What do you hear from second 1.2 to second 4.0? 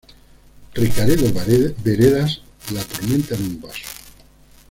Veredas- La tormenta en un vaso.